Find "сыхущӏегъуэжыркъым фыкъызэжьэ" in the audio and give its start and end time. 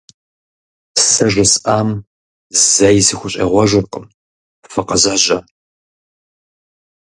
3.07-5.39